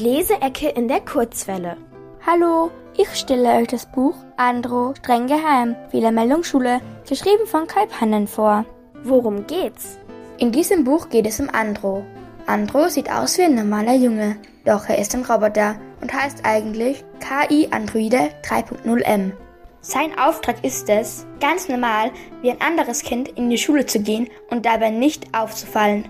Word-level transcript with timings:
Leseecke 0.00 0.68
in 0.68 0.86
der 0.86 1.00
Kurzwelle. 1.00 1.76
Hallo, 2.24 2.70
ich 2.96 3.08
stelle 3.16 3.56
euch 3.56 3.66
das 3.66 3.86
Buch 3.86 4.14
Andro, 4.36 4.94
streng 4.94 5.26
geheim, 5.26 5.74
Fehlermeldung 5.90 6.44
Schule, 6.44 6.80
geschrieben 7.08 7.46
von 7.46 7.66
Kai 7.66 7.86
Pannen 7.86 8.28
vor. 8.28 8.64
Worum 9.02 9.46
geht's? 9.48 9.98
In 10.38 10.52
diesem 10.52 10.84
Buch 10.84 11.08
geht 11.08 11.26
es 11.26 11.40
um 11.40 11.50
Andro. 11.50 12.04
Andro 12.46 12.88
sieht 12.88 13.10
aus 13.10 13.38
wie 13.38 13.42
ein 13.42 13.56
normaler 13.56 13.94
Junge, 13.94 14.36
doch 14.64 14.88
er 14.88 14.98
ist 14.98 15.16
ein 15.16 15.24
Roboter 15.24 15.74
und 16.00 16.12
heißt 16.12 16.44
eigentlich 16.44 17.04
KI 17.18 17.66
Androide 17.72 18.30
3.0M. 18.44 19.32
Sein 19.80 20.16
Auftrag 20.16 20.64
ist 20.64 20.88
es, 20.88 21.26
ganz 21.40 21.68
normal 21.68 22.12
wie 22.40 22.52
ein 22.52 22.60
anderes 22.60 23.02
Kind 23.02 23.28
in 23.30 23.50
die 23.50 23.58
Schule 23.58 23.86
zu 23.86 23.98
gehen 24.00 24.28
und 24.50 24.64
dabei 24.64 24.90
nicht 24.90 25.36
aufzufallen. 25.36 26.04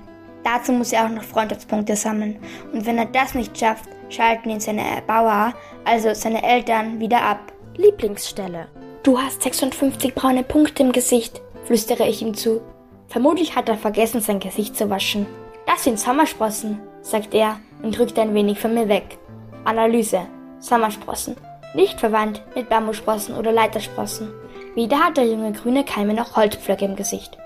Dazu 0.51 0.73
muss 0.73 0.93
er 0.93 1.05
auch 1.05 1.11
noch 1.11 1.25
Freundschaftspunkte 1.25 1.95
sammeln. 1.95 2.39
Und 2.73 2.87
wenn 2.87 2.97
er 2.97 3.05
das 3.05 3.35
nicht 3.35 3.59
schafft, 3.59 3.85
schalten 4.09 4.49
ihn 4.49 4.61
seine 4.61 4.81
Erbauer, 4.81 5.53
also 5.85 6.15
seine 6.15 6.43
Eltern, 6.43 7.01
wieder 7.01 7.21
ab. 7.21 7.53
Lieblingsstelle. 7.77 8.67
Du 9.03 9.19
hast 9.19 9.43
56 9.43 10.15
braune 10.15 10.43
Punkte 10.43 10.83
im 10.83 10.93
Gesicht, 10.93 11.43
flüstere 11.65 12.09
ich 12.09 12.23
ihm 12.23 12.33
zu. 12.33 12.63
Vermutlich 13.09 13.57
hat 13.57 13.69
er 13.69 13.77
vergessen, 13.77 14.23
sein 14.23 14.41
Gesicht 14.41 14.75
zu 14.75 14.89
waschen. 14.89 15.27
Das 15.67 15.85
sind 15.85 16.01
Sommersprossen, 16.01 16.81
sagt 17.03 17.35
er 17.35 17.61
und 17.83 17.99
rückt 17.99 18.19
ein 18.19 18.33
wenig 18.33 18.59
von 18.59 18.73
mir 18.73 18.89
weg. 18.89 19.19
Analyse. 19.65 20.23
Sommersprossen. 20.61 21.37
Nicht 21.75 22.01
verwandt 22.01 22.43
mit 22.55 22.71
Bambussprossen 22.71 23.37
oder 23.37 23.53
Leitersprossen. 23.53 24.33
Weder 24.75 24.99
hat 24.99 25.19
der 25.19 25.27
junge 25.27 25.53
grüne 25.53 25.85
Keime 25.85 26.15
noch 26.15 26.37
Holzpflöcke 26.37 26.87
im 26.87 26.97
Gesicht. 26.97 27.37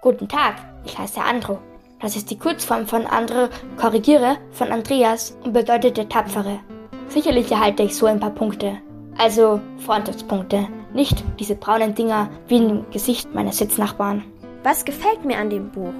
Guten 0.00 0.28
Tag, 0.28 0.56
ich 0.84 0.98
heiße 0.98 1.20
Andro. 1.20 1.58
Das 2.00 2.14
ist 2.14 2.30
die 2.30 2.38
Kurzform 2.38 2.86
von 2.86 3.06
Andre, 3.06 3.50
korrigiere, 3.76 4.36
von 4.52 4.70
Andreas 4.70 5.36
und 5.44 5.52
bedeutet 5.52 5.96
der 5.96 6.08
Tapfere. 6.08 6.60
Sicherlich 7.08 7.50
erhalte 7.50 7.82
ich 7.82 7.96
so 7.96 8.06
ein 8.06 8.20
paar 8.20 8.30
Punkte. 8.30 8.78
Also 9.16 9.60
Freundschaftspunkte, 9.84 10.68
nicht 10.94 11.24
diese 11.40 11.56
braunen 11.56 11.96
Dinger 11.96 12.30
wie 12.46 12.58
im 12.58 12.90
Gesicht 12.92 13.34
meines 13.34 13.58
Sitznachbarn. 13.58 14.22
Was 14.62 14.84
gefällt 14.84 15.24
mir 15.24 15.38
an 15.38 15.50
dem 15.50 15.70
Buch? 15.70 15.92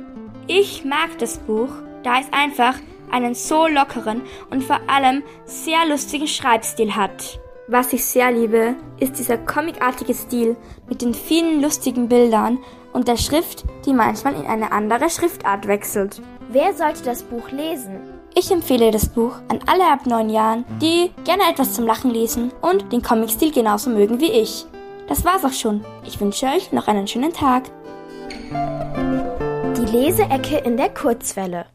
Ich 0.47 0.84
mag 0.84 1.19
das 1.19 1.39
Buch, 1.39 1.70
da 2.05 2.20
es 2.20 2.27
einfach 2.33 2.75
einen 3.11 3.34
so 3.34 3.67
lockeren 3.67 4.22
und 4.50 4.62
vor 4.62 4.78
allem 4.87 5.25
sehr 5.47 5.84
lustigen 5.89 6.28
Schreibstil 6.28 6.94
hat. 6.94 7.41
Was 7.67 7.92
ich 7.92 8.05
sehr 8.05 8.31
liebe, 8.31 8.77
ist 8.98 9.19
dieser 9.19 9.37
comicartige 9.37 10.15
Stil 10.15 10.56
mit 10.89 11.03
den 11.03 11.12
vielen 11.12 11.61
lustigen 11.61 12.09
Bildern 12.09 12.59
und 12.92 13.08
der 13.08 13.17
Schrift, 13.17 13.64
die 13.84 13.92
manchmal 13.92 14.34
in 14.34 14.47
eine 14.47 14.72
andere 14.72 15.11
Schriftart 15.11 15.67
wechselt. 15.67 16.20
Wer 16.50 16.75
sollte 16.75 17.03
das 17.03 17.22
Buch 17.22 17.50
lesen? 17.50 18.00
Ich 18.34 18.50
empfehle 18.50 18.91
das 18.91 19.08
Buch 19.08 19.34
an 19.48 19.61
alle 19.67 19.91
ab 19.91 20.06
neun 20.06 20.31
Jahren, 20.31 20.64
die 20.81 21.11
gerne 21.25 21.42
etwas 21.50 21.75
zum 21.75 21.86
Lachen 21.86 22.11
lesen 22.11 22.53
und 22.61 22.92
den 22.92 23.03
Comicstil 23.03 23.53
genauso 23.53 23.91
mögen 23.91 24.20
wie 24.20 24.31
ich. 24.31 24.66
Das 25.09 25.25
war's 25.25 25.44
auch 25.44 25.53
schon. 25.53 25.84
Ich 26.05 26.20
wünsche 26.20 26.47
euch 26.47 26.70
noch 26.72 26.86
einen 26.86 27.09
schönen 27.09 27.33
Tag. 27.33 27.64
Die 28.50 29.97
Leseecke 29.97 30.59
in 30.59 30.77
der 30.77 30.91
Kurzwelle. 30.91 31.66